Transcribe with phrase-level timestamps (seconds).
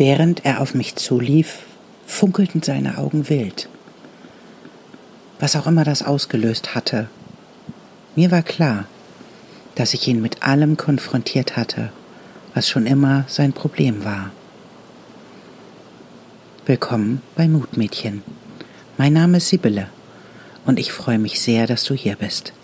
[0.00, 1.58] Während er auf mich zulief,
[2.06, 3.68] funkelten seine Augen wild.
[5.38, 7.10] Was auch immer das ausgelöst hatte.
[8.16, 8.86] Mir war klar,
[9.74, 11.92] dass ich ihn mit allem konfrontiert hatte,
[12.54, 14.30] was schon immer sein Problem war.
[16.64, 18.22] Willkommen bei Mutmädchen.
[18.96, 19.88] Mein Name ist Sibylle
[20.64, 22.54] und ich freue mich sehr, dass du hier bist.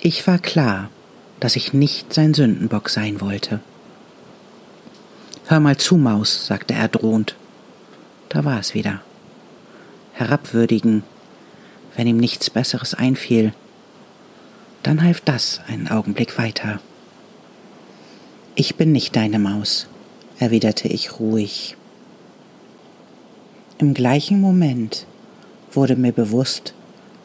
[0.00, 0.90] Ich war klar,
[1.40, 3.60] dass ich nicht sein Sündenbock sein wollte.
[5.46, 7.36] Hör mal zu, Maus, sagte er drohend.
[8.28, 9.02] Da war es wieder.
[10.12, 11.02] Herabwürdigen,
[11.96, 13.52] wenn ihm nichts Besseres einfiel.
[14.82, 16.80] Dann half das einen Augenblick weiter.
[18.54, 19.86] Ich bin nicht deine Maus,
[20.38, 21.76] erwiderte ich ruhig.
[23.78, 25.06] Im gleichen Moment
[25.72, 26.74] wurde mir bewusst,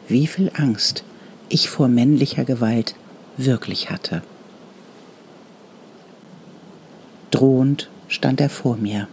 [0.08, 1.04] wie viel Angst
[1.50, 2.94] ich vor männlicher Gewalt
[3.36, 4.22] wirklich hatte.
[7.30, 9.08] Drohend stand er vor mir.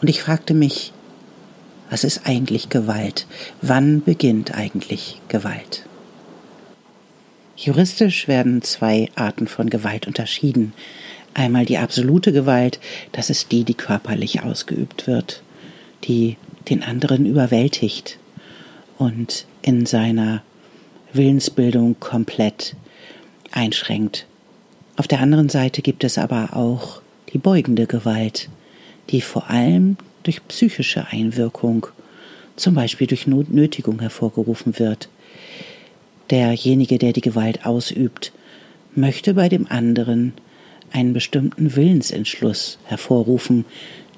[0.00, 0.92] Und ich fragte mich,
[1.90, 3.26] was ist eigentlich Gewalt?
[3.62, 5.86] Wann beginnt eigentlich Gewalt?
[7.56, 10.72] Juristisch werden zwei Arten von Gewalt unterschieden.
[11.34, 12.80] Einmal die absolute Gewalt,
[13.12, 15.42] das ist die, die körperlich ausgeübt wird,
[16.04, 16.36] die
[16.68, 18.18] den anderen überwältigt
[18.98, 20.42] und in seiner
[21.14, 22.74] Willensbildung komplett
[23.52, 24.26] einschränkt.
[24.96, 27.00] Auf der anderen Seite gibt es aber auch
[27.32, 28.48] die beugende Gewalt,
[29.10, 31.86] die vor allem durch psychische Einwirkung,
[32.56, 35.08] zum Beispiel durch Nötigung hervorgerufen wird.
[36.30, 38.32] Derjenige, der die Gewalt ausübt,
[38.94, 40.32] möchte bei dem anderen
[40.92, 43.64] einen bestimmten Willensentschluss hervorrufen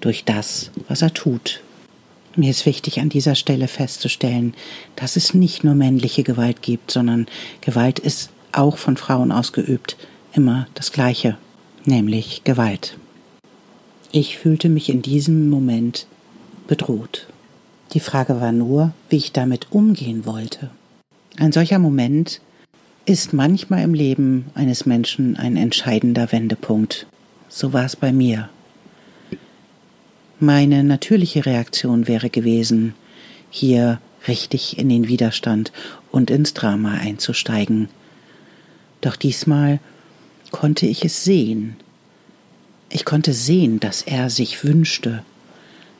[0.00, 1.60] durch das, was er tut.
[2.36, 4.54] Mir ist wichtig an dieser Stelle festzustellen,
[4.94, 7.26] dass es nicht nur männliche Gewalt gibt, sondern
[7.62, 9.96] Gewalt ist auch von Frauen ausgeübt
[10.34, 11.38] immer das Gleiche,
[11.86, 12.98] nämlich Gewalt.
[14.12, 16.06] Ich fühlte mich in diesem Moment
[16.68, 17.26] bedroht.
[17.92, 20.70] Die Frage war nur, wie ich damit umgehen wollte.
[21.38, 22.40] Ein solcher Moment
[23.06, 27.06] ist manchmal im Leben eines Menschen ein entscheidender Wendepunkt.
[27.48, 28.50] So war es bei mir.
[30.38, 32.94] Meine natürliche Reaktion wäre gewesen,
[33.48, 35.72] hier richtig in den Widerstand
[36.10, 37.88] und ins Drama einzusteigen.
[39.00, 39.80] Doch diesmal
[40.50, 41.76] konnte ich es sehen.
[42.90, 45.22] Ich konnte sehen, dass er sich wünschte,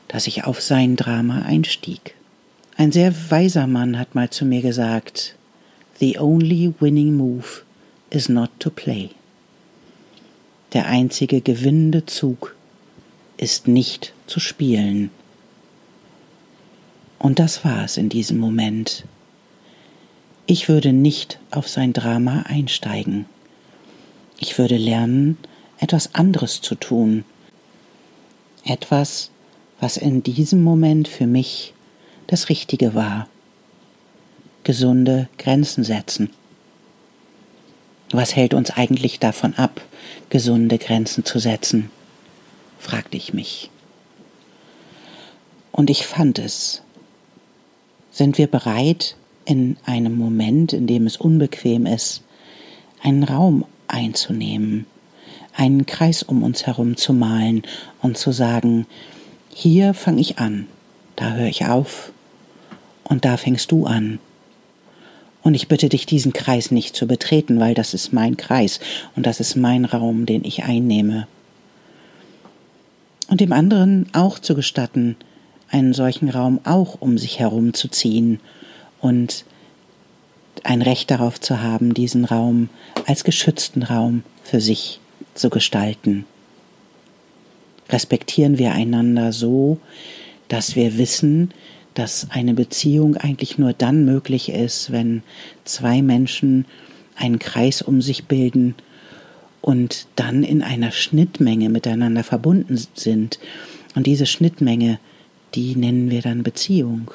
[0.07, 2.13] dass ich auf sein Drama einstieg.
[2.75, 5.35] Ein sehr weiser Mann hat mal zu mir gesagt,
[5.99, 7.63] The only winning move
[8.11, 9.09] is not to play.
[10.73, 12.55] Der einzige gewinnende Zug
[13.37, 15.11] ist nicht zu spielen.
[17.19, 19.05] Und das war es in diesem Moment.
[20.45, 23.25] Ich würde nicht auf sein Drama einsteigen.
[24.39, 25.37] Ich würde lernen,
[25.79, 27.25] etwas anderes zu tun.
[28.63, 29.31] Etwas,
[29.79, 31.73] was in diesem Moment für mich
[32.27, 33.27] das Richtige war.
[34.63, 36.29] Gesunde Grenzen setzen.
[38.11, 39.81] Was hält uns eigentlich davon ab,
[40.29, 41.89] gesunde Grenzen zu setzen?
[42.77, 43.69] Fragte ich mich.
[45.71, 46.81] Und ich fand es.
[48.11, 49.15] Sind wir bereit,
[49.45, 52.23] in einem Moment, in dem es unbequem ist,
[53.01, 54.85] einen Raum einzunehmen,
[55.53, 57.63] einen Kreis um uns herum zu malen
[58.01, 58.87] und zu sagen,
[59.53, 60.67] hier fange ich an,
[61.15, 62.11] da höre ich auf
[63.03, 64.19] und da fängst du an.
[65.43, 68.79] Und ich bitte dich, diesen Kreis nicht zu betreten, weil das ist mein Kreis
[69.15, 71.27] und das ist mein Raum, den ich einnehme
[73.27, 75.15] und dem anderen auch zu gestatten,
[75.69, 78.39] einen solchen Raum auch um sich herum zu ziehen
[79.01, 79.45] und
[80.63, 82.69] ein Recht darauf zu haben, diesen Raum
[83.05, 84.99] als geschützten Raum für sich
[85.33, 86.25] zu gestalten.
[87.89, 89.77] Respektieren wir einander so,
[90.47, 91.51] dass wir wissen,
[91.93, 95.23] dass eine Beziehung eigentlich nur dann möglich ist, wenn
[95.63, 96.65] zwei Menschen
[97.15, 98.75] einen Kreis um sich bilden
[99.67, 103.37] und dann in einer Schnittmenge miteinander verbunden sind.
[103.95, 104.97] Und diese Schnittmenge,
[105.55, 107.11] die nennen wir dann Beziehung.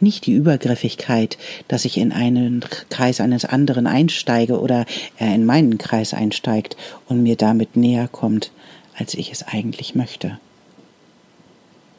[0.00, 1.38] Nicht die Übergriffigkeit,
[1.68, 4.84] dass ich in einen Kreis eines anderen einsteige oder
[5.16, 6.76] er in meinen Kreis einsteigt
[7.06, 8.50] und mir damit näher kommt,
[8.96, 10.40] als ich es eigentlich möchte.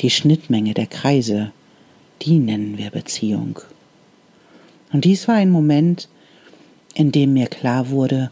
[0.02, 1.54] Die Schnittmenge der Kreise,
[2.24, 3.60] die nennen wir Beziehung.
[4.92, 6.10] Und dies war ein Moment,
[6.94, 8.30] in dem mir klar wurde,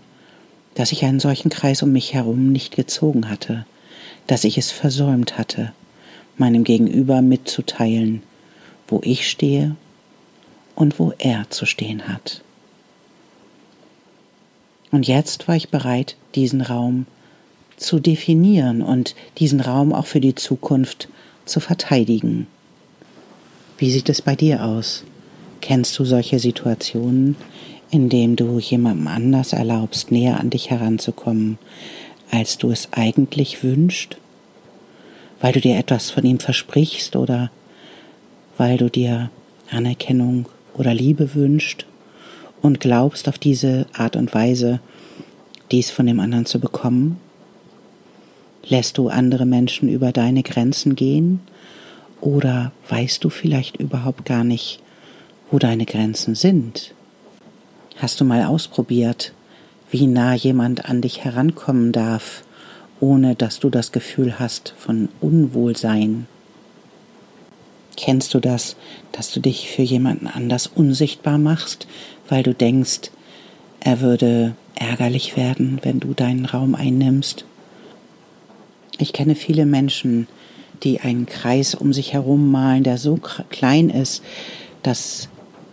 [0.76, 3.66] dass ich einen solchen Kreis um mich herum nicht gezogen hatte,
[4.28, 5.74] dass ich es versäumt hatte,
[6.38, 8.24] meinem Gegenüber mitzuteilen,
[8.88, 9.76] wo ich stehe
[10.76, 12.42] und wo er zu stehen hat.
[14.92, 17.06] Und jetzt war ich bereit, diesen Raum
[17.78, 21.10] zu definieren und diesen Raum auch für die Zukunft
[21.46, 22.48] zu verteidigen.
[23.78, 25.04] Wie sieht es bei dir aus?
[25.62, 27.36] Kennst du solche Situationen,
[27.92, 31.58] in denen du jemandem anders erlaubst, näher an dich heranzukommen,
[32.32, 34.18] als du es eigentlich wünschst?
[35.42, 37.52] Weil du dir etwas von ihm versprichst oder
[38.58, 39.30] weil du dir
[39.70, 41.86] Anerkennung oder Liebe wünschst
[42.62, 44.80] und glaubst auf diese Art und Weise,
[45.72, 47.20] dies von dem anderen zu bekommen?
[48.64, 51.42] Lässt du andere Menschen über deine Grenzen gehen?
[52.22, 54.80] Oder weißt du vielleicht überhaupt gar nicht,
[55.50, 56.94] wo deine Grenzen sind?
[58.02, 59.32] Hast du mal ausprobiert,
[59.92, 62.44] wie nah jemand an dich herankommen darf,
[63.00, 66.26] ohne dass du das Gefühl hast von Unwohlsein?
[67.96, 68.76] Kennst du das,
[69.12, 71.86] dass du dich für jemanden anders unsichtbar machst,
[72.28, 73.12] weil du denkst,
[73.82, 77.46] er würde ärgerlich werden, wenn du deinen Raum einnimmst?
[78.98, 80.28] Ich kenne viele Menschen,
[80.82, 83.20] die einen Kreis um sich herum malen, der so
[83.52, 84.24] klein ist,
[84.82, 85.30] dass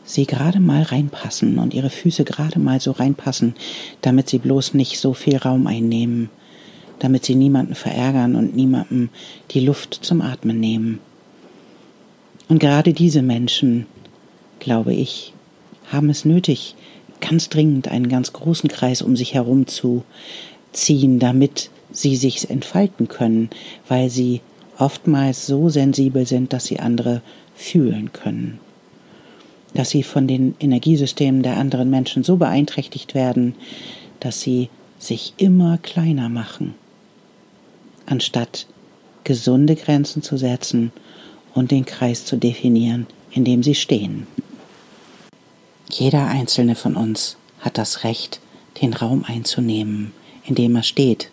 [0.08, 3.55] sie gerade mal reinpassen und ihre Füße gerade mal so reinpassen,
[4.00, 6.31] damit sie bloß nicht so viel Raum einnehmen,
[6.99, 9.10] damit sie niemanden verärgern und niemandem
[9.50, 10.99] die Luft zum Atmen nehmen.
[12.49, 13.87] Und gerade diese Menschen,
[14.60, 15.34] glaube ich,
[15.93, 16.75] haben es nötig,
[17.20, 20.04] ganz dringend einen ganz großen Kreis um sich herum zu
[20.72, 23.50] ziehen, damit sie sich entfalten können,
[23.88, 24.40] weil sie
[24.78, 27.20] oftmals so sensibel sind, dass sie andere
[27.54, 28.61] fühlen können.
[29.74, 33.54] Dass sie von den Energiesystemen der anderen Menschen so beeinträchtigt werden,
[34.20, 36.74] dass sie sich immer kleiner machen,
[38.06, 38.66] anstatt
[39.24, 40.90] gesunde Grenzen zu setzen
[41.54, 44.26] und den Kreis zu definieren, in dem sie stehen.
[45.90, 48.40] Jeder einzelne von uns hat das Recht,
[48.80, 50.12] den Raum einzunehmen,
[50.44, 51.30] in dem er steht,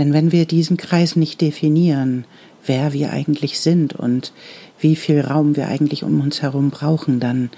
[0.00, 2.24] denn wenn wir diesen Kreis nicht definieren,
[2.64, 4.32] wer wir eigentlich sind und
[4.78, 7.50] wie viel Raum wir eigentlich um uns herum brauchen, dann,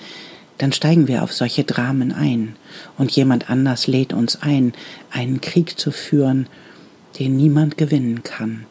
[0.58, 2.56] dann steigen wir auf solche Dramen ein.
[2.98, 4.72] Und jemand anders lädt uns ein,
[5.12, 6.48] einen Krieg zu führen,
[7.16, 8.66] den niemand gewinnen kann.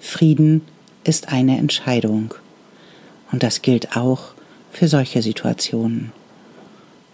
[0.00, 0.62] Frieden
[1.04, 2.32] ist eine Entscheidung.
[3.30, 4.28] Und das gilt auch
[4.72, 6.10] für solche Situationen.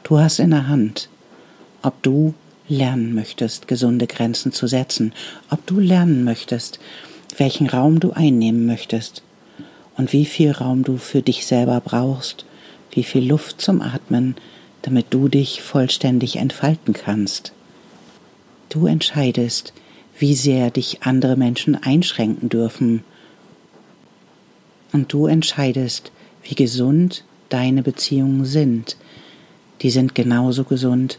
[0.04, 1.08] Du hast in der Hand,
[1.82, 2.32] ob du
[2.68, 5.12] lernen möchtest, gesunde Grenzen zu setzen,
[5.50, 6.78] ob du lernen möchtest,
[7.38, 9.22] welchen Raum du einnehmen möchtest
[9.96, 12.44] und wie viel Raum du für dich selber brauchst,
[12.90, 14.36] wie viel Luft zum Atmen,
[14.82, 17.52] damit du dich vollständig entfalten kannst.
[18.68, 19.72] Du entscheidest,
[20.18, 23.04] wie sehr dich andere Menschen einschränken dürfen.
[24.92, 26.10] Und du entscheidest,
[26.42, 28.96] wie gesund deine Beziehungen sind.
[29.82, 31.18] Die sind genauso gesund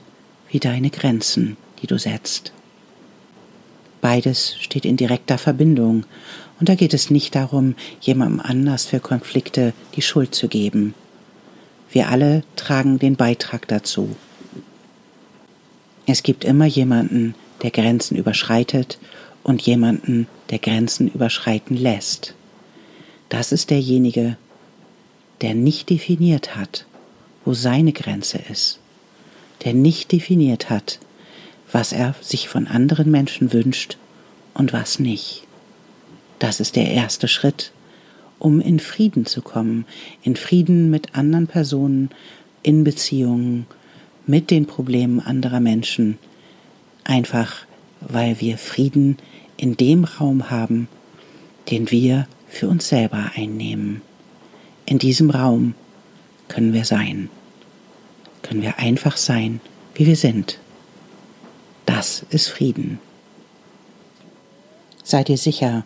[0.50, 2.52] wie deine Grenzen, die du setzt.
[4.02, 6.06] Beides steht in direkter Verbindung,
[6.60, 10.96] und da geht es nicht darum, jemandem anders für Konflikte die Schuld zu geben.
[11.92, 14.16] Wir alle tragen den Beitrag dazu.
[16.08, 18.98] Es gibt immer jemanden, der Grenzen überschreitet
[19.44, 22.34] und jemanden, der Grenzen überschreiten lässt.
[23.30, 24.38] Das ist derjenige,
[25.42, 26.86] der nicht definiert hat,
[27.46, 28.80] wo seine Grenze ist
[29.64, 31.00] der nicht definiert hat,
[31.72, 33.98] was er sich von anderen Menschen wünscht
[34.54, 35.44] und was nicht.
[36.40, 37.72] Das ist der erste Schritt,
[38.40, 39.86] um in Frieden zu kommen,
[40.24, 42.10] in Frieden mit anderen Personen,
[42.62, 43.66] in Beziehungen,
[44.26, 46.18] mit den Problemen anderer Menschen,
[47.04, 47.66] einfach
[48.02, 49.18] weil wir Frieden
[49.56, 50.88] in dem Raum haben,
[51.72, 54.02] den wir für uns selber einnehmen.
[54.86, 55.74] In diesem Raum
[56.48, 57.30] können wir sein
[58.48, 59.60] können wir einfach sein,
[59.94, 60.58] wie wir sind.
[61.86, 63.00] Das ist Frieden.
[65.04, 65.86] Sei dir sicher,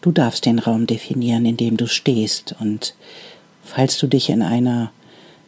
[0.00, 2.94] du darfst den Raum definieren, in dem du stehst, und
[3.62, 4.92] falls du dich in einer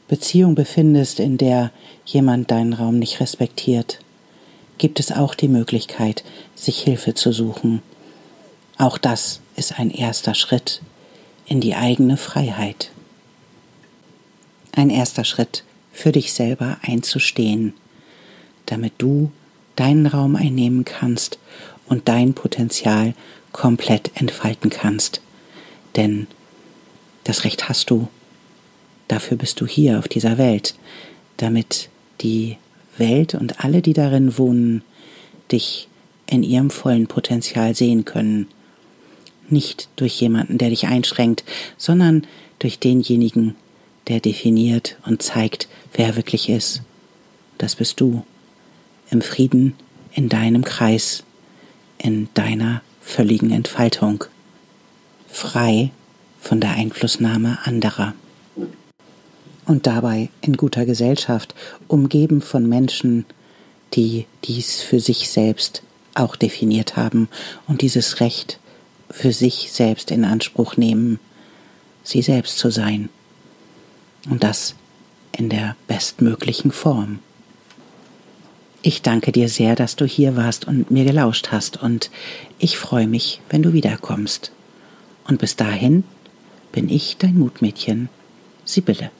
[0.06, 1.70] Beziehung befindest, in der
[2.04, 3.98] jemand deinen Raum nicht respektiert,
[4.78, 7.82] gibt es auch die Möglichkeit, sich Hilfe zu suchen.
[8.78, 10.82] Auch das ist ein erster Schritt
[11.46, 12.90] in die eigene Freiheit.
[14.72, 17.72] Ein erster Schritt für dich selber einzustehen,
[18.66, 19.30] damit du
[19.76, 21.38] deinen Raum einnehmen kannst
[21.86, 23.14] und dein Potenzial
[23.52, 25.22] komplett entfalten kannst.
[25.96, 26.26] Denn
[27.26, 28.08] Das Recht hast du.
[29.08, 30.74] Dafür bist du hier auf dieser Welt,
[31.38, 31.88] damit
[32.20, 32.58] die
[32.98, 34.82] Welt und alle, die darin wohnen,
[35.50, 35.88] dich
[36.26, 38.46] in ihrem vollen Potenzial sehen können.
[39.48, 41.44] Nicht durch jemanden, der dich einschränkt,
[41.78, 42.26] sondern
[42.58, 43.54] durch denjenigen,
[44.08, 46.82] der definiert und zeigt, wer er wirklich ist.
[47.58, 48.24] Das bist du.
[49.10, 49.74] Im Frieden,
[50.12, 51.24] in deinem Kreis,
[51.98, 54.24] in deiner völligen Entfaltung.
[55.28, 55.90] Frei
[56.40, 58.14] von der Einflussnahme anderer.
[59.66, 61.54] Und dabei in guter Gesellschaft,
[61.88, 63.24] umgeben von Menschen,
[63.94, 65.82] die dies für sich selbst
[66.14, 67.28] auch definiert haben
[67.66, 68.58] und dieses Recht
[69.10, 71.18] für sich selbst in Anspruch nehmen,
[72.02, 73.08] sie selbst zu sein.
[74.28, 74.74] Und das
[75.36, 77.18] in der bestmöglichen Form.
[78.82, 82.10] Ich danke dir sehr, dass du hier warst und mir gelauscht hast, und
[82.58, 84.52] ich freue mich, wenn du wiederkommst.
[85.26, 86.04] Und bis dahin
[86.72, 88.08] bin ich dein Mutmädchen,
[88.64, 89.10] Sibylle.